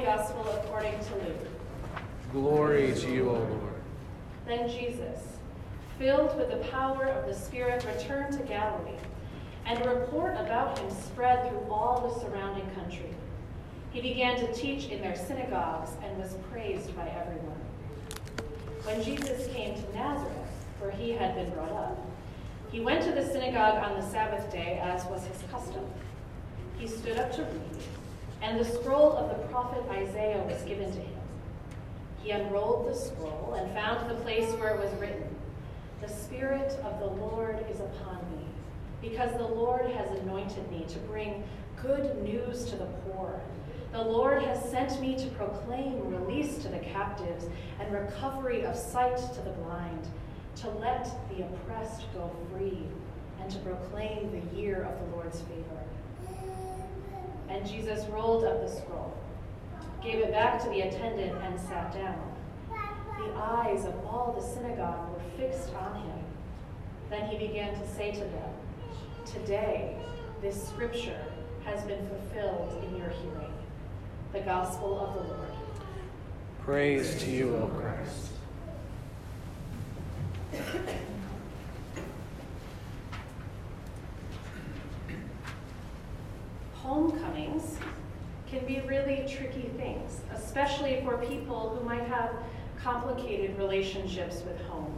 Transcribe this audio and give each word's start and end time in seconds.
Holy 0.00 0.16
Gospel 0.16 0.46
according 0.64 0.98
to 0.98 1.14
Luke. 1.16 1.46
Glory 2.32 2.94
to 2.94 3.10
you, 3.10 3.28
O 3.28 3.34
Lord. 3.34 3.74
Then 4.46 4.66
Jesus, 4.66 5.20
filled 5.98 6.38
with 6.38 6.50
the 6.50 6.68
power 6.68 7.04
of 7.04 7.26
the 7.26 7.34
Spirit, 7.34 7.84
returned 7.84 8.32
to 8.38 8.42
Galilee, 8.44 8.96
and 9.66 9.78
a 9.84 9.94
report 9.94 10.36
about 10.38 10.78
him 10.78 10.90
spread 10.90 11.46
through 11.46 11.70
all 11.70 12.08
the 12.08 12.20
surrounding 12.20 12.66
country. 12.70 13.10
He 13.90 14.00
began 14.00 14.38
to 14.38 14.50
teach 14.54 14.88
in 14.88 15.02
their 15.02 15.16
synagogues 15.16 15.90
and 16.02 16.16
was 16.16 16.34
praised 16.50 16.96
by 16.96 17.06
everyone. 17.08 17.60
When 18.84 19.02
Jesus 19.02 19.52
came 19.52 19.74
to 19.74 19.94
Nazareth, 19.94 20.32
where 20.78 20.92
he 20.92 21.10
had 21.12 21.34
been 21.34 21.50
brought 21.50 21.72
up, 21.72 21.98
he 22.72 22.80
went 22.80 23.02
to 23.04 23.12
the 23.12 23.26
synagogue 23.26 23.84
on 23.84 24.00
the 24.00 24.08
Sabbath 24.08 24.50
day, 24.50 24.80
as 24.82 25.04
was 25.06 25.26
his 25.26 25.42
custom. 25.50 25.84
He 26.78 26.86
stood 26.86 27.18
up 27.18 27.32
to 27.32 27.42
read, 27.42 27.82
and 28.42 28.58
the 28.58 28.64
scroll 28.64 29.16
of 29.16 29.28
the 29.28 29.46
prophet 29.48 29.82
Isaiah 29.90 30.42
was 30.42 30.62
given 30.62 30.90
to 30.90 30.98
him. 31.00 31.20
He 32.22 32.30
unrolled 32.30 32.88
the 32.88 32.94
scroll 32.94 33.54
and 33.58 33.72
found 33.72 34.08
the 34.08 34.14
place 34.22 34.50
where 34.54 34.74
it 34.74 34.80
was 34.80 34.92
written, 35.00 35.24
The 36.00 36.08
Spirit 36.08 36.72
of 36.84 37.00
the 37.00 37.06
Lord 37.06 37.64
is 37.70 37.80
upon 37.80 38.18
me, 38.36 38.44
because 39.00 39.32
the 39.32 39.46
Lord 39.46 39.90
has 39.90 40.10
anointed 40.18 40.70
me 40.70 40.84
to 40.88 40.98
bring 41.00 41.44
good 41.82 42.22
news 42.22 42.64
to 42.66 42.76
the 42.76 42.86
poor. 42.86 43.40
The 43.92 44.02
Lord 44.02 44.42
has 44.42 44.70
sent 44.70 45.00
me 45.00 45.16
to 45.16 45.26
proclaim 45.30 46.10
release 46.10 46.58
to 46.58 46.68
the 46.68 46.78
captives 46.78 47.46
and 47.80 47.92
recovery 47.92 48.64
of 48.64 48.76
sight 48.76 49.16
to 49.16 49.40
the 49.42 49.50
blind, 49.50 50.06
to 50.56 50.68
let 50.70 51.08
the 51.30 51.44
oppressed 51.44 52.02
go 52.14 52.30
free, 52.52 52.86
and 53.40 53.50
to 53.50 53.58
proclaim 53.60 54.30
the 54.30 54.56
year 54.56 54.82
of 54.82 55.00
the 55.00 55.16
Lord's 55.16 55.40
favor. 55.40 55.80
And 57.50 57.66
Jesus 57.66 58.06
rolled 58.06 58.44
up 58.44 58.60
the 58.60 58.68
scroll, 58.68 59.12
gave 60.02 60.20
it 60.20 60.30
back 60.30 60.62
to 60.62 60.68
the 60.68 60.82
attendant, 60.82 61.36
and 61.42 61.60
sat 61.60 61.92
down. 61.92 62.32
The 63.18 63.34
eyes 63.34 63.84
of 63.84 63.94
all 64.06 64.34
the 64.38 64.46
synagogue 64.46 65.10
were 65.10 65.20
fixed 65.36 65.74
on 65.74 65.96
him. 65.96 66.18
Then 67.10 67.28
he 67.28 67.36
began 67.36 67.74
to 67.74 67.88
say 67.88 68.12
to 68.12 68.20
them, 68.20 68.52
Today, 69.26 69.96
this 70.40 70.68
scripture 70.68 71.20
has 71.64 71.82
been 71.84 72.06
fulfilled 72.08 72.84
in 72.84 72.96
your 72.96 73.10
hearing. 73.10 73.52
The 74.32 74.40
gospel 74.40 75.00
of 75.00 75.14
the 75.14 75.34
Lord. 75.34 75.50
Praise 76.62 77.20
to 77.22 77.30
you, 77.30 77.56
O 77.56 77.66
Christ. 77.66 78.30
homecomings 86.90 87.76
can 88.48 88.66
be 88.66 88.80
really 89.10 89.28
tricky 89.28 89.68
things, 89.76 90.20
especially 90.34 91.02
for 91.04 91.18
people 91.18 91.70
who 91.70 91.84
might 91.84 92.06
have 92.06 92.30
complicated 92.82 93.58
relationships 93.58 94.42
with 94.46 94.60
home. 94.66 94.94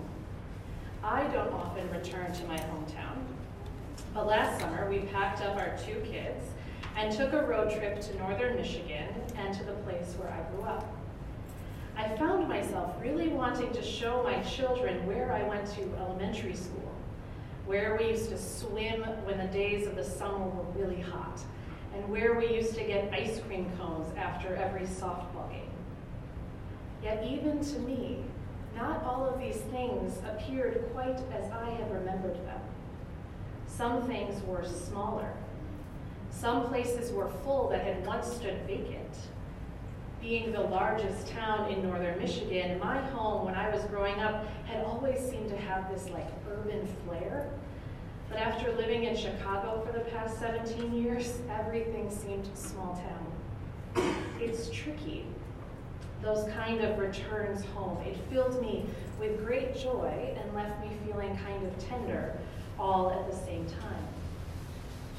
I 1.02 1.24
don't 1.28 1.52
often 1.52 1.90
return 1.90 2.32
to 2.32 2.44
my 2.44 2.56
hometown, 2.56 3.16
but 4.14 4.26
last 4.26 4.60
summer 4.60 4.88
we 4.88 4.98
packed 4.98 5.40
up 5.40 5.56
our 5.56 5.76
two 5.78 6.00
kids 6.00 6.44
and 6.96 7.14
took 7.14 7.32
a 7.32 7.42
road 7.42 7.70
trip 7.70 8.00
to 8.00 8.18
northern 8.18 8.56
Michigan 8.56 9.08
and 9.36 9.54
to 9.54 9.64
the 9.64 9.72
place 9.72 10.14
where 10.18 10.28
I 10.28 10.54
grew 10.54 10.64
up. 10.64 10.86
I 11.96 12.14
found 12.16 12.48
myself 12.48 12.94
really 13.00 13.28
wanting 13.28 13.72
to 13.72 13.82
show 13.82 14.22
my 14.22 14.40
children 14.42 15.06
where 15.06 15.32
I 15.32 15.42
went 15.42 15.66
to 15.74 15.82
elementary 15.98 16.54
school, 16.54 16.92
where 17.64 17.96
we 17.98 18.08
used 18.10 18.28
to 18.28 18.38
swim 18.38 19.02
when 19.24 19.38
the 19.38 19.46
days 19.46 19.86
of 19.86 19.96
the 19.96 20.04
summer 20.04 20.46
were 20.46 20.64
really 20.74 21.00
hot, 21.00 21.40
and 21.94 22.08
where 22.08 22.34
we 22.34 22.54
used 22.54 22.74
to 22.74 22.84
get 22.84 23.12
ice 23.12 23.40
cream 23.40 23.70
cones 23.78 24.14
after 24.16 24.54
every 24.56 24.86
softball 24.86 25.50
game. 25.50 25.70
Yet 27.02 27.24
even 27.24 27.64
to 27.64 27.78
me, 27.80 28.24
not 28.76 29.02
all 29.04 29.26
of 29.26 29.38
these 29.38 29.56
things 29.72 30.18
appeared 30.26 30.88
quite 30.92 31.18
as 31.32 31.50
I 31.50 31.70
had 31.70 31.92
remembered 31.92 32.36
them. 32.46 32.60
Some 33.66 34.06
things 34.06 34.42
were 34.44 34.64
smaller. 34.64 35.32
Some 36.30 36.68
places 36.68 37.12
were 37.12 37.28
full 37.44 37.68
that 37.70 37.84
had 37.84 38.06
once 38.06 38.32
stood 38.32 38.58
vacant. 38.66 39.16
Being 40.20 40.52
the 40.52 40.60
largest 40.60 41.28
town 41.28 41.70
in 41.70 41.82
northern 41.82 42.18
Michigan, 42.18 42.78
my 42.78 43.00
home 43.00 43.44
when 43.44 43.54
I 43.54 43.74
was 43.74 43.82
growing 43.84 44.20
up 44.20 44.46
had 44.66 44.84
always 44.84 45.18
seemed 45.18 45.48
to 45.50 45.56
have 45.56 45.92
this 45.92 46.08
like 46.10 46.28
urban 46.48 46.86
flair 47.04 47.50
but 48.32 48.40
after 48.40 48.72
living 48.72 49.04
in 49.04 49.14
Chicago 49.14 49.82
for 49.84 49.92
the 49.92 50.04
past 50.06 50.38
17 50.38 50.94
years, 50.94 51.38
everything 51.50 52.10
seemed 52.10 52.48
small 52.54 52.94
town. 52.94 54.14
It's 54.40 54.70
tricky, 54.70 55.26
those 56.22 56.50
kind 56.52 56.80
of 56.80 56.98
returns 56.98 57.62
home. 57.74 57.98
It 58.06 58.16
filled 58.30 58.62
me 58.62 58.86
with 59.20 59.44
great 59.44 59.76
joy 59.76 60.34
and 60.40 60.54
left 60.54 60.80
me 60.80 60.90
feeling 61.04 61.36
kind 61.44 61.66
of 61.66 61.78
tender 61.78 62.34
all 62.78 63.10
at 63.10 63.30
the 63.30 63.36
same 63.36 63.66
time. 63.66 64.08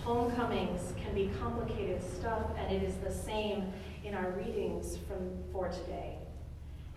Homecomings 0.04 0.94
can 0.98 1.14
be 1.14 1.30
complicated 1.40 2.02
stuff, 2.18 2.42
and 2.58 2.76
it 2.76 2.82
is 2.82 2.96
the 2.96 3.12
same 3.12 3.72
in 4.04 4.16
our 4.16 4.32
readings 4.32 4.98
from 5.08 5.30
for 5.52 5.70
today. 5.70 6.18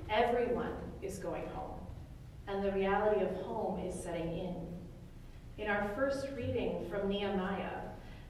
Everyone 0.09 0.73
is 1.03 1.19
going 1.19 1.47
home, 1.49 1.79
and 2.49 2.65
the 2.65 2.73
reality 2.73 3.23
of 3.23 3.31
home 3.43 3.85
is 3.87 3.95
setting 3.95 4.39
in. 4.39 4.77
In 5.59 5.69
our 5.69 5.89
first 5.95 6.27
reading 6.37 6.87
from 6.91 7.09
Nehemiah, 7.09 7.81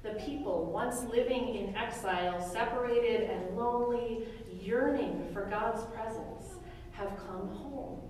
the 0.04 0.10
people, 0.10 0.70
once 0.72 1.02
living 1.10 1.56
in 1.56 1.74
exile, 1.74 2.40
separated 2.40 3.28
and 3.28 3.56
lonely, 3.56 4.28
yearning 4.60 5.26
for 5.32 5.44
God's 5.46 5.82
presence, 5.86 6.54
have 6.92 7.16
come 7.16 7.48
home. 7.48 8.00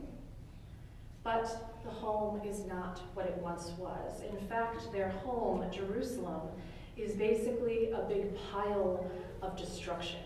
But 1.25 1.81
the 1.83 1.91
home 1.91 2.43
is 2.45 2.67
not 2.67 3.01
what 3.15 3.25
it 3.25 3.39
once 3.39 3.71
was. 3.79 4.21
In 4.21 4.47
fact, 4.49 4.93
their 4.93 5.09
home, 5.09 5.65
Jerusalem, 5.73 6.43
is 6.99 7.15
basically 7.15 7.93
a 7.93 8.03
big 8.03 8.37
pile 8.53 9.11
of 9.41 9.57
destruction. 9.57 10.21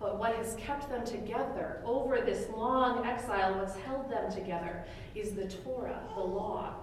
But 0.00 0.18
what 0.18 0.34
has 0.34 0.56
kept 0.56 0.88
them 0.88 1.04
together 1.04 1.82
over 1.84 2.20
this 2.20 2.48
long 2.50 3.06
exile, 3.06 3.54
what's 3.60 3.76
held 3.76 4.10
them 4.10 4.28
together, 4.32 4.84
is 5.14 5.32
the 5.32 5.46
Torah, 5.46 6.02
the 6.16 6.20
law, 6.20 6.74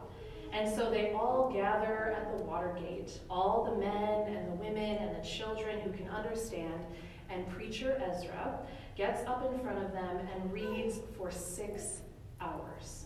and 0.57 0.75
so 0.75 0.89
they 0.89 1.11
all 1.11 1.51
gather 1.53 2.15
at 2.17 2.35
the 2.35 2.43
water 2.43 2.75
gate, 2.79 3.19
all 3.29 3.63
the 3.63 3.79
men 3.79 4.35
and 4.35 4.47
the 4.47 4.55
women 4.55 4.97
and 4.97 5.15
the 5.15 5.27
children 5.27 5.79
who 5.81 5.91
can 5.91 6.09
understand, 6.09 6.83
and 7.29 7.47
preacher 7.49 8.01
Ezra 8.11 8.57
gets 8.95 9.23
up 9.27 9.47
in 9.51 9.59
front 9.59 9.83
of 9.83 9.91
them 9.91 10.17
and 10.33 10.51
reads 10.51 10.99
for 11.15 11.29
six 11.29 12.01
hours. 12.41 13.05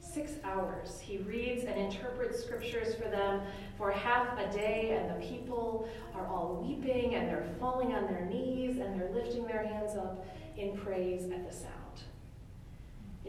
Six 0.00 0.32
hours. 0.42 0.98
He 0.98 1.18
reads 1.18 1.64
and 1.64 1.78
interprets 1.78 2.42
scriptures 2.42 2.96
for 2.96 3.08
them 3.08 3.42
for 3.78 3.92
half 3.92 4.36
a 4.36 4.52
day, 4.52 4.98
and 5.00 5.08
the 5.08 5.24
people 5.24 5.88
are 6.16 6.26
all 6.26 6.64
weeping 6.66 7.14
and 7.14 7.28
they're 7.28 7.48
falling 7.60 7.94
on 7.94 8.06
their 8.06 8.26
knees 8.26 8.78
and 8.78 9.00
they're 9.00 9.10
lifting 9.12 9.46
their 9.46 9.64
hands 9.64 9.96
up 9.96 10.26
in 10.56 10.76
praise 10.76 11.30
at 11.30 11.48
the 11.48 11.56
sound. 11.56 11.81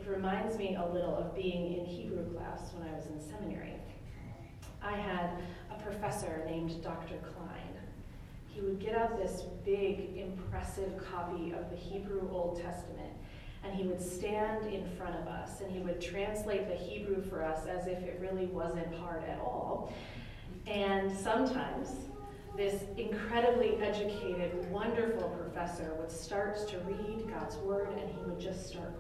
It 0.03 0.09
reminds 0.09 0.58
me 0.58 0.75
a 0.75 0.86
little 0.86 1.16
of 1.16 1.34
being 1.34 1.80
in 1.80 1.86
Hebrew 1.86 2.25
class 2.36 2.74
when 2.74 2.90
I 2.90 2.94
was 2.94 3.06
in 3.08 3.22
seminary. 3.22 3.75
I 4.81 4.97
had 4.97 5.30
a 5.72 5.81
professor 5.81 6.44
named 6.46 6.84
Dr. 6.84 7.16
Klein. 7.19 7.78
He 8.47 8.59
would 8.59 8.80
get 8.80 8.96
out 8.96 9.18
this 9.18 9.44
big, 9.64 10.18
impressive 10.18 10.91
copy 11.09 11.53
of 11.53 11.69
the 11.69 11.78
Hebrew 11.78 12.30
Old 12.30 12.62
Testament, 12.62 13.14
and 13.64 13.74
he 13.74 13.84
would 13.84 14.02
stand 14.02 14.66
in 14.66 14.86
front 14.97 15.16
of 15.16 15.25
us, 15.28 15.62
and 15.62 15.72
he 15.72 15.80
would 15.80 16.02
translate 16.02 16.68
the 16.68 16.75
Hebrew 16.75 17.22
for 17.22 17.41
us 17.41 17.66
as 17.66 17.88
if 17.88 18.00
it 18.00 18.20
really 18.22 18.47
wasn't 18.47 18.94
hard 18.96 19.24
at 19.24 19.40
all. 19.40 19.94
And 20.68 21.16
sometimes 21.18 21.91
this 22.58 22.84
incredibly 22.97 23.78
educated, 23.78 24.70
wonderful 24.70 25.30
professor 25.30 25.96
would 25.97 26.11
start 26.11 26.67
to 26.67 26.78
read 26.79 27.26
God's 27.29 27.55
word, 27.58 27.88
and 27.97 28.09
he 28.09 28.22
would 28.26 28.40
just 28.40 28.67
start 28.67 28.94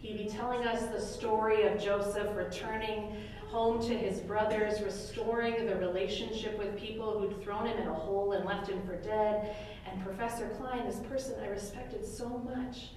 He'd 0.00 0.16
be 0.16 0.24
telling 0.24 0.66
us 0.66 0.86
the 0.86 1.00
story 1.00 1.66
of 1.66 1.78
Joseph 1.78 2.34
returning 2.34 3.14
home 3.48 3.86
to 3.86 3.96
his 3.96 4.20
brothers, 4.20 4.80
restoring 4.80 5.66
the 5.66 5.76
relationship 5.76 6.58
with 6.58 6.78
people 6.78 7.18
who'd 7.18 7.42
thrown 7.42 7.66
him 7.66 7.78
in 7.78 7.86
a 7.86 7.92
hole 7.92 8.32
and 8.32 8.46
left 8.46 8.70
him 8.70 8.80
for 8.86 8.96
dead. 8.96 9.54
And 9.90 10.02
Professor 10.02 10.48
Klein, 10.56 10.86
this 10.86 11.00
person 11.00 11.34
I 11.42 11.48
respected 11.48 12.06
so 12.06 12.28
much, 12.28 12.90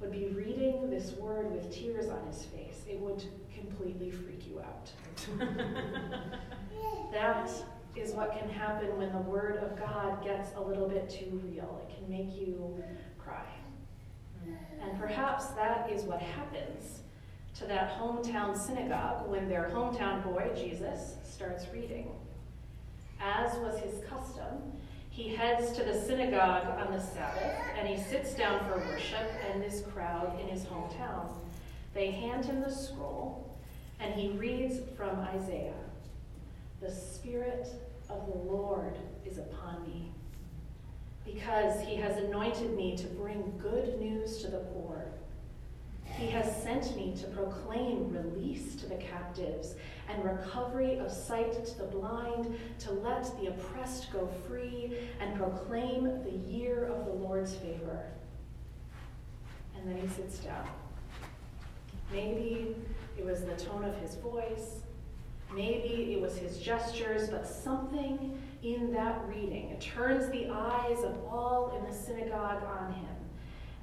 would 0.00 0.10
be 0.10 0.28
reading 0.28 0.88
this 0.88 1.12
word 1.12 1.52
with 1.52 1.70
tears 1.70 2.08
on 2.08 2.26
his 2.26 2.44
face. 2.44 2.82
It 2.88 2.98
would 2.98 3.22
completely 3.54 4.10
freak 4.10 4.46
you 4.48 4.60
out. 4.60 4.90
that 7.12 7.50
is 7.94 8.12
what 8.12 8.38
can 8.38 8.48
happen 8.48 8.96
when 8.96 9.12
the 9.12 9.18
word 9.18 9.56
of 9.56 9.78
God 9.78 10.24
gets 10.24 10.50
a 10.56 10.60
little 10.60 10.88
bit 10.88 11.10
too 11.10 11.42
real. 11.44 11.86
It 11.86 11.94
can 11.94 12.08
make 12.08 12.34
you 12.34 12.82
cry. 13.18 13.44
And 14.82 14.98
perhaps 14.98 15.46
that 15.48 15.90
is 15.90 16.02
what 16.04 16.20
happens 16.20 17.00
to 17.58 17.66
that 17.66 17.98
hometown 17.98 18.56
synagogue 18.56 19.28
when 19.28 19.48
their 19.48 19.70
hometown 19.74 20.22
boy, 20.22 20.50
Jesus, 20.54 21.14
starts 21.24 21.66
reading. 21.72 22.10
As 23.20 23.56
was 23.58 23.78
his 23.80 24.04
custom, 24.08 24.72
He 25.18 25.34
heads 25.34 25.72
to 25.72 25.82
the 25.82 26.00
synagogue 26.00 26.68
on 26.78 26.92
the 26.92 27.00
Sabbath 27.00 27.56
and 27.76 27.88
he 27.88 27.96
sits 27.96 28.34
down 28.34 28.60
for 28.66 28.78
worship 28.78 29.28
and 29.50 29.60
this 29.60 29.82
crowd 29.92 30.38
in 30.40 30.46
his 30.46 30.62
hometown. 30.62 31.26
They 31.92 32.12
hand 32.12 32.44
him 32.44 32.60
the 32.60 32.70
scroll 32.70 33.58
and 33.98 34.14
he 34.14 34.28
reads 34.38 34.78
from 34.96 35.18
Isaiah 35.34 35.74
The 36.80 36.92
Spirit 36.92 37.66
of 38.08 38.26
the 38.26 38.38
Lord 38.38 38.96
is 39.26 39.38
upon 39.38 39.82
me 39.82 40.12
because 41.48 41.80
he 41.80 41.96
has 41.96 42.18
anointed 42.18 42.76
me 42.76 42.94
to 42.94 43.06
bring 43.06 43.54
good 43.58 43.98
news 43.98 44.42
to 44.42 44.48
the 44.48 44.58
poor. 44.58 45.06
He 46.04 46.26
has 46.26 46.62
sent 46.62 46.94
me 46.94 47.14
to 47.20 47.26
proclaim 47.28 48.12
release 48.12 48.74
to 48.76 48.86
the 48.86 48.96
captives 48.96 49.74
and 50.10 50.22
recovery 50.24 50.98
of 50.98 51.10
sight 51.10 51.64
to 51.64 51.78
the 51.78 51.84
blind, 51.84 52.54
to 52.80 52.92
let 52.92 53.24
the 53.40 53.46
oppressed 53.46 54.12
go 54.12 54.28
free, 54.46 54.98
and 55.20 55.36
proclaim 55.36 56.22
the 56.22 56.52
year 56.52 56.84
of 56.84 57.06
the 57.06 57.12
Lord's 57.12 57.54
favor. 57.54 58.04
And 59.74 59.88
then 59.88 60.02
he 60.02 60.08
sits 60.08 60.40
down. 60.40 60.68
Maybe 62.12 62.76
it 63.16 63.24
was 63.24 63.44
the 63.44 63.56
tone 63.56 63.84
of 63.84 63.96
his 63.98 64.16
voice, 64.16 64.82
maybe 65.54 66.12
it 66.12 66.20
was 66.20 66.36
his 66.36 66.58
gestures, 66.58 67.30
but 67.30 67.46
something 67.46 68.38
in 68.62 68.92
that 68.92 69.22
reading 69.28 69.70
It 69.70 69.80
turns 69.80 70.30
the 70.30 70.48
eyes 70.50 71.04
of 71.04 71.16
all 71.24 71.78
in 71.78 71.90
the 71.90 71.96
synagogue 71.96 72.62
on 72.64 72.92
him. 72.92 73.06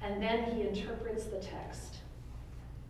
And 0.02 0.22
then 0.22 0.44
he 0.44 0.62
interprets 0.62 1.24
the 1.24 1.38
text. 1.38 1.96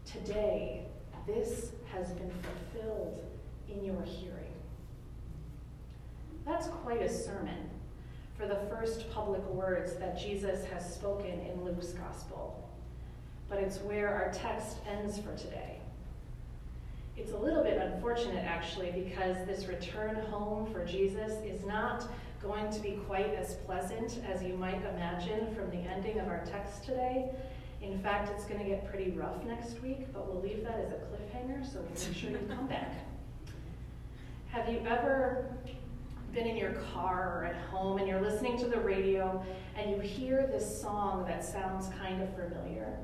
Today, 0.05 0.87
this 1.27 1.71
has 1.93 2.11
been 2.13 2.31
fulfilled 2.31 3.25
in 3.69 3.85
your 3.85 4.03
hearing. 4.03 4.33
That's 6.45 6.69
quite 6.69 7.03
a 7.03 7.09
sermon 7.09 7.71
for 8.37 8.47
the 8.47 8.59
first 8.69 9.11
public 9.13 9.45
words 9.49 9.95
that 9.95 10.19
Jesus 10.19 10.65
has 10.67 10.95
spoken 10.95 11.41
in 11.41 11.65
Luke's 11.65 11.93
gospel. 11.93 12.69
But 13.49 13.59
it's 13.59 13.79
where 13.79 14.09
our 14.09 14.33
text 14.33 14.79
ends 14.89 15.19
for 15.19 15.35
today. 15.37 15.79
It's 17.17 17.33
a 17.33 17.39
little 17.39 17.63
bit 17.63 17.79
unfortunate, 17.79 18.45
actually, 18.45 18.91
because 18.91 19.37
this 19.47 19.67
return 19.67 20.17
home 20.31 20.71
for 20.71 20.85
Jesus 20.85 21.33
is 21.45 21.65
not 21.65 22.07
going 22.43 22.71
to 22.71 22.79
be 22.81 23.01
quite 23.07 23.35
as 23.35 23.55
pleasant 23.67 24.21
as 24.31 24.43
you 24.43 24.55
might 24.55 24.83
imagine 24.95 25.55
from 25.55 25.71
the 25.71 25.79
ending 25.79 26.21
of 26.21 26.29
our 26.29 26.45
text 26.45 26.85
today. 26.85 27.31
In 27.81 27.99
fact, 28.01 28.31
it's 28.35 28.45
going 28.45 28.61
to 28.61 28.67
get 28.67 28.87
pretty 28.91 29.13
rough 29.13 29.43
next 29.45 29.81
week, 29.83 30.13
but 30.13 30.31
we'll 30.31 30.43
leave 30.43 30.63
that 30.65 30.79
as 30.79 30.93
a 30.93 30.97
cliffhanger 30.97 31.65
so 31.65 31.81
we 31.81 31.89
make 31.89 32.15
sure 32.15 32.31
you 32.31 32.39
come 32.55 32.67
back. 32.69 32.93
Have 34.51 34.69
you 34.69 34.81
ever 34.87 35.51
been 36.35 36.47
in 36.47 36.57
your 36.57 36.73
car 36.93 37.39
or 37.41 37.45
at 37.47 37.57
home 37.71 37.97
and 37.97 38.07
you're 38.07 38.21
listening 38.21 38.59
to 38.59 38.67
the 38.67 38.81
radio 38.81 39.43
and 39.75 39.91
you 39.91 40.01
hear 40.01 40.47
this 40.47 40.81
song 40.81 41.25
that 41.27 41.43
sounds 41.43 41.89
kind 41.99 42.23
of 42.23 42.29
familiar? 42.35 42.99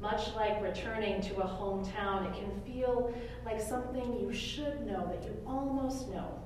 Much 0.00 0.34
like 0.34 0.60
returning 0.62 1.22
to 1.22 1.36
a 1.38 1.46
hometown, 1.46 2.26
it 2.26 2.38
can 2.38 2.60
feel 2.62 3.12
like 3.44 3.60
something 3.60 4.20
you 4.20 4.32
should 4.32 4.86
know, 4.86 5.06
that 5.06 5.22
you 5.24 5.34
almost 5.46 6.08
know, 6.08 6.38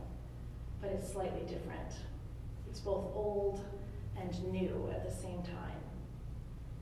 but 0.81 0.91
it's 0.91 1.13
slightly 1.13 1.43
different. 1.43 1.93
It's 2.69 2.81
both 2.81 3.11
old 3.15 3.65
and 4.21 4.53
new 4.53 4.89
at 4.93 5.05
the 5.05 5.15
same 5.15 5.43
time. 5.43 5.77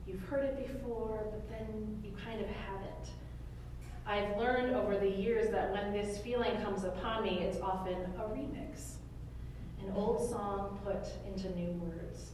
You've 0.05 0.21
heard 0.21 0.45
it 0.45 0.67
before, 0.67 1.25
but 1.31 1.49
then 1.49 2.01
you 2.03 2.11
kind 2.23 2.39
of 2.39 2.47
haven't. 2.47 3.09
I've 4.05 4.37
learned 4.37 4.75
over 4.75 4.97
the 4.97 5.09
years 5.09 5.51
that 5.51 5.71
when 5.71 5.91
this 5.93 6.17
feeling 6.19 6.59
comes 6.61 6.83
upon 6.83 7.23
me, 7.23 7.41
it's 7.41 7.61
often 7.61 7.95
a 8.17 8.23
remix, 8.23 8.93
an 9.81 9.93
old 9.95 10.27
song 10.29 10.79
put 10.83 11.05
into 11.27 11.55
new 11.55 11.71
words. 11.73 12.31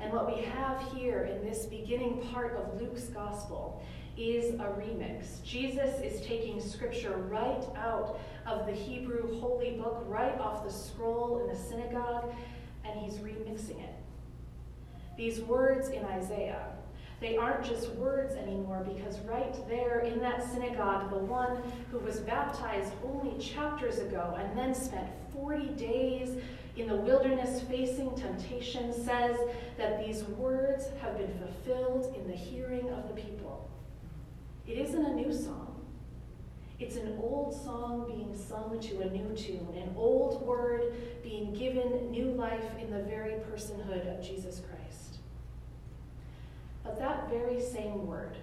And 0.00 0.12
what 0.12 0.26
we 0.26 0.42
have 0.42 0.80
here 0.92 1.24
in 1.24 1.48
this 1.48 1.66
beginning 1.66 2.20
part 2.32 2.56
of 2.56 2.80
Luke's 2.80 3.04
gospel 3.04 3.82
is 4.16 4.54
a 4.54 4.64
remix. 4.64 5.42
Jesus 5.42 6.00
is 6.00 6.24
taking 6.26 6.60
scripture 6.60 7.16
right 7.28 7.64
out 7.76 8.18
of 8.46 8.66
the 8.66 8.72
Hebrew 8.72 9.40
holy 9.40 9.72
book, 9.72 10.04
right 10.06 10.38
off 10.38 10.64
the 10.64 10.72
scroll 10.72 11.40
in 11.40 11.48
the 11.48 11.58
synagogue, 11.58 12.32
and 12.84 12.98
he's 13.00 13.18
remixing 13.18 13.82
it. 13.82 13.94
These 15.16 15.40
words 15.40 15.88
in 15.88 16.04
Isaiah, 16.04 16.66
they 17.20 17.36
aren't 17.36 17.64
just 17.64 17.88
words 17.92 18.34
anymore 18.34 18.86
because 18.86 19.18
right 19.20 19.56
there 19.68 20.00
in 20.00 20.20
that 20.20 20.50
synagogue, 20.50 21.10
the 21.10 21.16
one 21.16 21.62
who 21.90 21.98
was 21.98 22.20
baptized 22.20 22.92
only 23.04 23.38
chapters 23.38 23.98
ago 23.98 24.36
and 24.38 24.56
then 24.56 24.74
spent 24.74 25.08
40 25.32 25.68
days 25.70 26.38
in 26.76 26.88
the 26.88 26.96
wilderness 26.96 27.62
facing 27.62 28.14
temptation 28.14 28.92
says 28.92 29.36
that 29.78 30.04
these 30.04 30.24
words 30.24 30.88
have 31.00 31.16
been 31.16 31.32
fulfilled 31.38 32.14
in 32.16 32.28
the 32.28 32.36
hearing 32.36 32.90
of 32.90 33.08
the 33.08 33.14
people. 33.20 33.70
It 34.66 34.78
isn't 34.78 35.04
a 35.04 35.14
new 35.14 35.32
song. 35.32 35.72
It's 36.78 36.96
an 36.96 37.18
old 37.22 37.54
song 37.54 38.04
being 38.06 38.36
sung 38.36 38.78
to 38.78 39.00
a 39.00 39.10
new 39.10 39.34
tune, 39.34 39.74
an 39.76 39.94
old 39.96 40.46
word 40.46 40.92
being 41.22 41.54
given 41.54 42.10
new 42.10 42.32
life 42.32 42.64
in 42.78 42.90
the 42.90 43.02
very 43.04 43.32
personhood 43.50 44.12
of 44.12 44.22
Jesus 44.22 44.60
Christ. 44.68 45.18
But 46.84 46.98
that 46.98 47.30
very 47.30 47.60
same 47.60 48.06
word, 48.06 48.36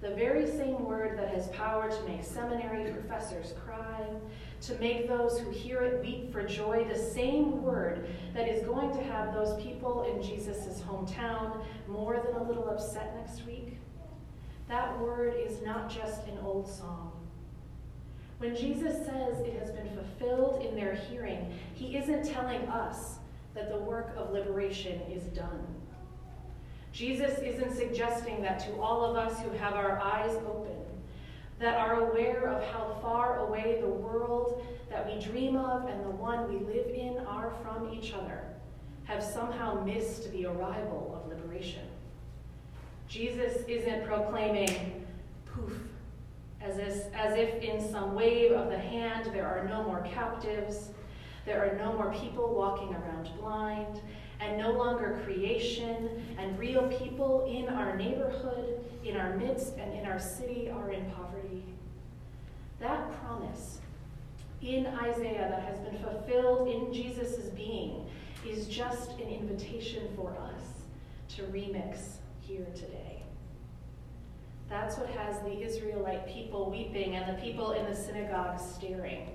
the 0.00 0.10
very 0.10 0.46
same 0.46 0.84
word 0.84 1.18
that 1.18 1.34
has 1.34 1.48
power 1.48 1.90
to 1.90 2.02
make 2.04 2.22
seminary 2.22 2.92
professors 2.92 3.54
cry, 3.64 4.06
to 4.62 4.78
make 4.78 5.08
those 5.08 5.38
who 5.38 5.50
hear 5.50 5.82
it 5.82 6.04
weep 6.04 6.32
for 6.32 6.42
joy, 6.42 6.86
the 6.88 6.98
same 6.98 7.62
word 7.62 8.08
that 8.34 8.48
is 8.48 8.64
going 8.64 8.90
to 8.96 9.02
have 9.04 9.34
those 9.34 9.60
people 9.62 10.04
in 10.04 10.22
Jesus' 10.22 10.82
hometown 10.88 11.62
more 11.86 12.22
than 12.24 12.40
a 12.40 12.42
little 12.42 12.68
upset 12.68 13.14
next 13.16 13.46
week, 13.46 13.78
that 14.68 14.98
word 14.98 15.34
is 15.38 15.62
not 15.62 15.88
just 15.88 16.26
an 16.26 16.38
old 16.42 16.68
song. 16.68 17.12
When 18.38 18.54
Jesus 18.54 18.94
says 19.06 19.40
it 19.40 19.58
has 19.58 19.70
been 19.70 19.88
fulfilled 19.90 20.64
in 20.64 20.74
their 20.74 20.94
hearing, 20.94 21.52
he 21.74 21.96
isn't 21.96 22.24
telling 22.24 22.62
us 22.68 23.16
that 23.54 23.70
the 23.70 23.78
work 23.78 24.14
of 24.16 24.32
liberation 24.32 25.00
is 25.10 25.24
done. 25.24 25.66
Jesus 26.92 27.38
isn't 27.40 27.74
suggesting 27.74 28.42
that 28.42 28.58
to 28.60 28.80
all 28.80 29.04
of 29.04 29.16
us 29.16 29.40
who 29.40 29.50
have 29.50 29.74
our 29.74 30.00
eyes 30.00 30.34
open, 30.46 30.75
that 31.58 31.76
are 31.76 32.10
aware 32.10 32.48
of 32.48 32.62
how 32.72 32.98
far 33.00 33.46
away 33.46 33.78
the 33.80 33.88
world 33.88 34.64
that 34.90 35.06
we 35.06 35.20
dream 35.20 35.56
of 35.56 35.88
and 35.88 36.04
the 36.04 36.10
one 36.10 36.48
we 36.48 36.64
live 36.72 36.88
in 36.88 37.18
are 37.26 37.52
from 37.62 37.92
each 37.92 38.12
other, 38.12 38.42
have 39.04 39.22
somehow 39.22 39.82
missed 39.84 40.30
the 40.32 40.46
arrival 40.46 41.20
of 41.20 41.28
liberation. 41.28 41.86
Jesus 43.08 43.62
isn't 43.68 44.04
proclaiming, 44.06 45.06
poof, 45.46 45.72
as 46.60 46.78
if, 46.78 47.14
as 47.14 47.36
if 47.36 47.62
in 47.62 47.80
some 47.80 48.14
wave 48.14 48.52
of 48.52 48.68
the 48.68 48.78
hand 48.78 49.30
there 49.32 49.46
are 49.46 49.66
no 49.68 49.82
more 49.84 50.06
captives, 50.12 50.90
there 51.44 51.64
are 51.64 51.76
no 51.76 51.92
more 51.92 52.12
people 52.12 52.54
walking 52.54 52.94
around 52.94 53.30
blind, 53.38 54.00
and 54.40 54.58
no 54.58 54.72
longer 54.72 55.20
creation 55.24 56.10
and 56.38 56.58
real 56.58 56.86
people 56.88 57.46
in 57.48 57.72
our 57.72 57.96
neighborhood, 57.96 58.84
in 59.04 59.16
our 59.16 59.36
midst, 59.36 59.76
and 59.76 59.94
in 59.94 60.04
our 60.04 60.18
city 60.18 60.68
are 60.68 60.90
in 60.90 61.10
poverty. 61.12 61.64
That 62.80 63.10
promise 63.22 63.80
in 64.62 64.86
Isaiah 64.86 65.48
that 65.50 65.62
has 65.62 65.78
been 65.80 65.98
fulfilled 65.98 66.68
in 66.68 66.92
Jesus' 66.92 67.50
being 67.50 68.06
is 68.46 68.68
just 68.68 69.12
an 69.12 69.28
invitation 69.28 70.08
for 70.16 70.30
us 70.30 70.62
to 71.36 71.42
remix 71.44 71.98
here 72.40 72.66
today. 72.74 73.22
That's 74.68 74.96
what 74.96 75.08
has 75.10 75.40
the 75.40 75.62
Israelite 75.62 76.26
people 76.26 76.70
weeping 76.70 77.14
and 77.14 77.36
the 77.36 77.40
people 77.40 77.72
in 77.72 77.84
the 77.86 77.94
synagogue 77.94 78.58
staring. 78.58 79.28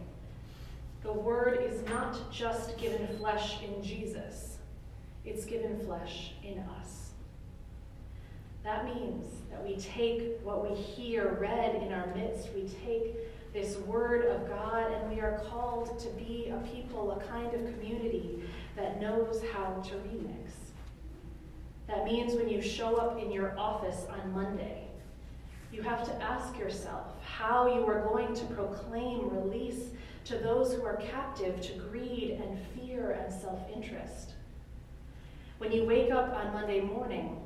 The 1.03 1.13
word 1.13 1.61
is 1.61 1.83
not 1.87 2.31
just 2.31 2.77
given 2.77 3.07
flesh 3.17 3.59
in 3.63 3.81
Jesus 3.83 4.51
it's 5.23 5.45
given 5.45 5.79
flesh 5.85 6.33
in 6.43 6.59
us. 6.59 7.11
That 8.63 8.85
means 8.85 9.25
that 9.49 9.65
we 9.65 9.75
take 9.77 10.39
what 10.43 10.69
we 10.69 10.75
hear 10.75 11.37
read 11.39 11.75
in 11.75 11.91
our 11.91 12.07
midst, 12.15 12.49
we 12.55 12.69
take 12.85 13.15
this 13.53 13.77
word 13.79 14.25
of 14.25 14.47
God, 14.47 14.91
and 14.91 15.11
we 15.11 15.19
are 15.19 15.41
called 15.49 15.99
to 15.99 16.09
be 16.11 16.51
a 16.53 16.57
people, 16.67 17.11
a 17.11 17.23
kind 17.25 17.53
of 17.53 17.61
community 17.73 18.43
that 18.75 19.01
knows 19.01 19.41
how 19.53 19.81
to 19.83 19.95
remix. 19.95 20.51
That 21.87 22.05
means 22.05 22.33
when 22.35 22.47
you 22.47 22.61
show 22.61 22.95
up 22.95 23.21
in 23.21 23.31
your 23.31 23.57
office 23.59 24.05
on 24.09 24.31
Monday, 24.31 24.87
you 25.73 25.81
have 25.81 26.05
to 26.05 26.23
ask 26.23 26.57
yourself 26.57 27.07
how 27.23 27.73
you 27.73 27.85
are 27.85 28.01
going 28.01 28.33
to 28.35 28.45
proclaim 28.45 29.29
release 29.29 29.89
to 30.25 30.37
those 30.37 30.73
who 30.73 30.83
are 30.83 30.97
captive 30.97 31.59
to 31.61 31.73
greed 31.73 32.39
and 32.41 32.57
fear 32.75 33.11
and 33.11 33.33
self 33.33 33.59
interest. 33.73 34.31
When 35.57 35.71
you 35.71 35.83
wake 35.83 36.11
up 36.11 36.33
on 36.33 36.53
Monday 36.53 36.79
morning, 36.81 37.37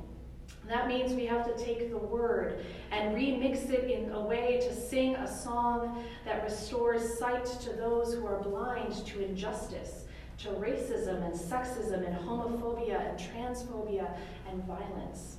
that 0.68 0.88
means 0.88 1.12
we 1.12 1.26
have 1.26 1.44
to 1.46 1.64
take 1.64 1.90
the 1.90 1.98
word 1.98 2.64
and 2.90 3.14
remix 3.14 3.70
it 3.70 3.88
in 3.90 4.10
a 4.10 4.20
way 4.20 4.58
to 4.60 4.74
sing 4.74 5.14
a 5.16 5.26
song 5.26 6.04
that 6.24 6.42
restores 6.42 7.18
sight 7.18 7.44
to 7.44 7.72
those 7.72 8.14
who 8.14 8.26
are 8.26 8.40
blind 8.40 8.92
to 9.06 9.24
injustice, 9.24 10.04
to 10.38 10.48
racism 10.48 11.24
and 11.24 11.34
sexism 11.34 12.06
and 12.06 12.16
homophobia 12.16 13.08
and 13.08 13.18
transphobia 13.18 14.16
and 14.50 14.64
violence. 14.64 15.36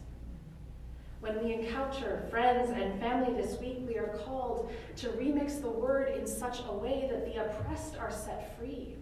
When 1.20 1.44
we 1.44 1.54
encounter 1.54 2.26
friends 2.30 2.70
and 2.70 3.00
family 3.02 3.34
this 3.34 3.60
week, 3.60 3.80
we 3.88 3.98
are 3.98 4.16
called 4.24 4.72
to 4.98 5.10
remix 5.10 5.60
the 5.60 5.70
word 5.70 6.16
in 6.16 6.28
such 6.28 6.60
a 6.70 6.74
way 6.74 7.10
that 7.12 7.26
the 7.26 7.44
oppressed 7.44 7.98
are 7.98 8.12
set 8.12 8.58
free. 8.58 8.96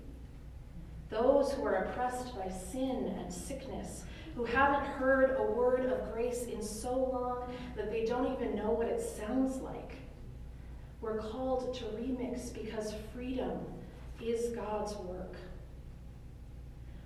Those 1.10 1.51
who 1.51 1.65
are 1.65 1.84
oppressed 1.84 2.36
by 2.36 2.50
sin 2.50 3.13
and 3.20 3.32
sickness, 3.32 4.05
who 4.36 4.44
haven't 4.44 4.86
heard 4.86 5.36
a 5.38 5.44
word 5.44 5.86
of 5.86 6.12
grace 6.12 6.44
in 6.44 6.62
so 6.62 6.94
long 6.94 7.56
that 7.75 7.89
they 7.89 8.06
don't 8.06 8.34
even 8.34 8.56
know 8.56 8.72
what 8.72 8.88
it 8.88 9.01
sounds 9.01 9.58
like. 9.58 9.94
We're 11.01 11.20
called 11.20 11.74
to 11.75 11.86
remix 11.86 12.54
because 12.54 12.94
freedom 13.13 13.60
is 14.22 14.56
God's 14.56 14.96
work. 14.96 15.36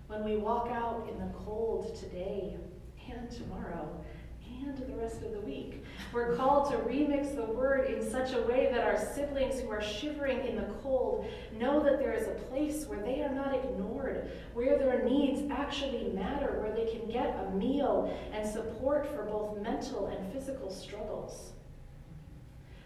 When 0.07 0.23
we 0.23 0.37
walk 0.37 0.69
out 0.71 1.07
in 1.11 1.19
the 1.19 1.31
cold 1.45 1.95
today 1.95 2.55
and 3.11 3.29
tomorrow, 3.29 3.87
and 4.61 4.77
the 4.77 4.95
rest 4.95 5.21
of 5.21 5.31
the 5.31 5.39
week. 5.41 5.83
We're 6.13 6.35
called 6.35 6.71
to 6.71 6.77
remix 6.77 7.35
the 7.35 7.45
word 7.45 7.91
in 7.91 8.09
such 8.09 8.33
a 8.33 8.41
way 8.43 8.69
that 8.71 8.83
our 8.83 8.97
siblings 8.97 9.59
who 9.59 9.69
are 9.69 9.81
shivering 9.81 10.45
in 10.45 10.55
the 10.55 10.73
cold 10.81 11.27
know 11.57 11.83
that 11.83 11.99
there 11.99 12.13
is 12.13 12.27
a 12.27 12.31
place 12.31 12.85
where 12.85 12.99
they 12.99 13.21
are 13.21 13.33
not 13.33 13.53
ignored, 13.53 14.31
where 14.53 14.77
their 14.77 15.03
needs 15.03 15.49
actually 15.51 16.11
matter, 16.13 16.59
where 16.61 16.73
they 16.73 16.91
can 16.91 17.09
get 17.09 17.37
a 17.39 17.55
meal 17.55 18.15
and 18.33 18.47
support 18.47 19.07
for 19.13 19.23
both 19.23 19.61
mental 19.61 20.07
and 20.07 20.31
physical 20.31 20.69
struggles. 20.69 21.51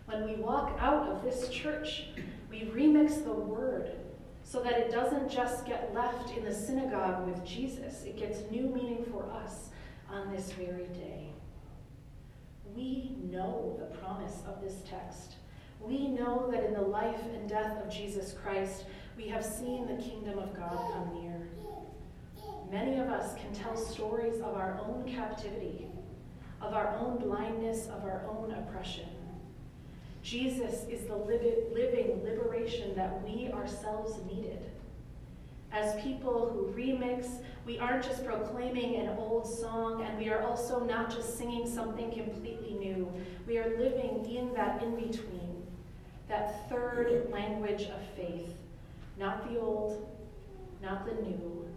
When 0.05 0.25
we 0.25 0.35
walk 0.35 0.77
out 0.79 1.07
of 1.07 1.23
this 1.23 1.49
church, 1.49 2.07
we 2.49 2.61
remix 2.61 3.23
the 3.23 3.33
word 3.33 3.91
so 4.43 4.61
that 4.61 4.73
it 4.73 4.91
doesn't 4.91 5.31
just 5.31 5.65
get 5.65 5.93
left 5.93 6.35
in 6.37 6.43
the 6.43 6.53
synagogue 6.53 7.25
with 7.25 7.43
Jesus, 7.45 8.03
it 8.03 8.17
gets 8.17 8.39
new 8.51 8.63
meaning 8.63 9.05
for 9.09 9.23
us 9.31 9.69
on 10.09 10.31
this 10.31 10.51
very 10.51 10.87
day. 10.87 11.32
We 12.75 13.15
know 13.29 13.77
the 13.79 13.97
promise 13.97 14.41
of 14.47 14.61
this 14.61 14.81
text. 14.89 15.35
We 15.79 16.07
know 16.07 16.49
that 16.51 16.63
in 16.63 16.73
the 16.73 16.81
life 16.81 17.21
and 17.33 17.47
death 17.47 17.83
of 17.83 17.91
Jesus 17.91 18.33
Christ, 18.43 18.85
we 19.17 19.27
have 19.27 19.43
seen 19.43 19.85
the 19.85 20.01
kingdom 20.01 20.39
of 20.39 20.55
God 20.55 20.77
come 20.93 21.21
near. 21.21 21.47
Many 22.71 22.99
of 22.99 23.09
us 23.09 23.35
can 23.35 23.53
tell 23.53 23.75
stories 23.75 24.37
of 24.37 24.55
our 24.55 24.79
own 24.87 25.03
captivity, 25.05 25.87
of 26.61 26.73
our 26.73 26.95
own 26.97 27.17
blindness, 27.19 27.87
of 27.87 28.03
our 28.03 28.25
own 28.29 28.51
oppression. 28.51 29.09
Jesus 30.23 30.85
is 30.89 31.05
the 31.05 31.15
living 31.15 32.23
liberation 32.23 32.95
that 32.95 33.21
we 33.23 33.51
ourselves 33.51 34.19
needed. 34.25 34.71
As 35.73 35.99
people 36.03 36.49
who 36.49 36.71
remix, 36.79 37.41
we 37.65 37.79
aren't 37.79 38.03
just 38.03 38.23
proclaiming 38.23 38.97
an 38.97 39.17
old 39.17 39.47
song, 39.47 40.03
and 40.03 40.19
we 40.19 40.29
are 40.29 40.43
also 40.43 40.79
not 40.83 41.09
just 41.09 41.35
singing 41.35 41.67
something 41.67 42.11
completely 42.11 42.73
new. 42.75 43.11
We 43.47 43.57
are 43.57 43.75
living 43.79 44.23
in 44.29 44.53
that 44.53 44.83
in 44.83 44.95
between, 44.95 45.65
that 46.29 46.69
third 46.69 47.27
language 47.31 47.83
of 47.83 48.01
faith. 48.15 48.53
Not 49.17 49.49
the 49.49 49.59
old, 49.59 50.07
not 50.81 51.07
the 51.07 51.21
new, 51.23 51.67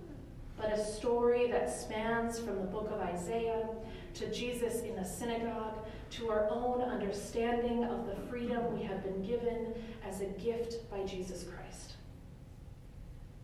but 0.58 0.72
a 0.72 0.84
story 0.84 1.50
that 1.50 1.70
spans 1.70 2.38
from 2.38 2.56
the 2.56 2.66
book 2.66 2.90
of 2.92 3.00
Isaiah 3.00 3.66
to 4.14 4.30
Jesus 4.30 4.82
in 4.82 4.94
the 4.96 5.04
synagogue 5.04 5.78
to 6.10 6.30
our 6.30 6.48
own 6.50 6.82
understanding 6.82 7.84
of 7.84 8.06
the 8.06 8.16
freedom 8.28 8.78
we 8.78 8.84
have 8.84 9.02
been 9.02 9.22
given 9.22 9.72
as 10.06 10.20
a 10.20 10.26
gift 10.26 10.90
by 10.90 11.02
Jesus 11.04 11.44
Christ. 11.44 11.85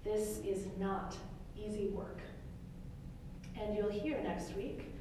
This 0.04 0.38
is 0.44 0.66
not 0.78 1.16
easy 1.56 1.88
work. 1.88 2.20
And 3.60 3.76
you'll 3.76 3.90
hear 3.90 4.20
next 4.22 4.56
week 4.56 4.92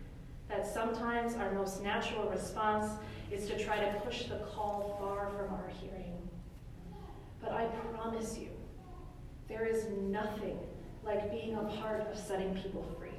that 0.48 0.67
sometimes 0.67 1.36
our 1.36 1.51
most 1.53 1.81
natural 1.81 2.29
response 2.29 2.91
is 3.31 3.48
to 3.48 3.58
try 3.58 3.79
to 3.79 4.00
push 4.01 4.25
the 4.25 4.36
call 4.36 4.98
far 5.00 5.29
from 5.29 5.53
our 5.55 5.70
hearing. 5.81 6.17
But 7.41 7.53
I 7.53 7.65
promise 7.93 8.38
you, 8.38 8.50
there 9.48 9.65
is 9.65 9.88
nothing 10.01 10.60
like 11.03 11.31
being 11.31 11.55
a 11.55 11.63
part 11.63 12.01
of 12.01 12.17
setting 12.17 12.53
people 12.55 12.86
free. 13.00 13.10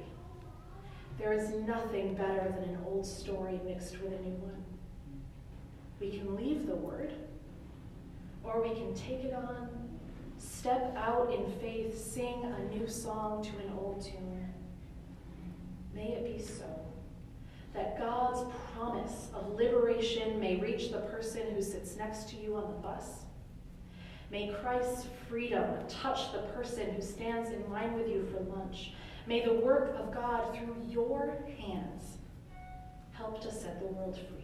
There 1.19 1.33
is 1.33 1.49
nothing 1.67 2.15
better 2.15 2.55
than 2.59 2.69
an 2.69 2.77
old 2.85 3.05
story 3.05 3.59
mixed 3.65 4.01
with 4.01 4.13
a 4.13 4.21
new 4.21 4.35
one. 4.35 4.63
We 5.99 6.11
can 6.11 6.35
leave 6.35 6.65
the 6.65 6.75
word, 6.75 7.13
or 8.43 8.61
we 8.61 8.73
can 8.73 8.93
take 8.93 9.23
it 9.23 9.33
on 9.33 9.82
step 10.43 10.95
out 10.97 11.33
in 11.33 11.49
faith, 11.59 11.97
sing 11.97 12.43
a 12.43 12.75
new 12.75 12.87
song 12.87 13.43
to 13.43 13.49
an 13.65 13.73
old 13.77 14.03
tune. 14.03 14.47
May 15.95 16.09
it 16.13 16.25
be 16.25 16.43
so 16.43 16.65
that 17.73 17.97
God's 17.97 18.51
promise 18.73 19.29
of 19.33 19.55
liberation 19.55 20.39
may 20.39 20.57
reach 20.57 20.91
the 20.91 20.99
person 20.99 21.41
who 21.53 21.61
sits 21.61 21.95
next 21.95 22.29
to 22.29 22.35
you 22.35 22.55
on 22.55 22.67
the 22.67 22.77
bus. 22.79 23.23
May 24.31 24.53
Christ's 24.61 25.07
freedom 25.29 25.65
touch 25.87 26.31
the 26.31 26.39
person 26.53 26.91
who 26.91 27.01
stands 27.01 27.51
in 27.51 27.69
line 27.71 27.93
with 27.93 28.07
you 28.07 28.27
for 28.31 28.41
lunch. 28.55 28.93
May 29.27 29.45
the 29.45 29.53
work 29.53 29.95
of 29.99 30.13
God 30.13 30.55
through 30.55 30.75
your 30.89 31.37
hands 31.57 32.17
help 33.11 33.41
to 33.41 33.51
set 33.51 33.79
the 33.79 33.87
world 33.87 34.17
free. 34.17 34.42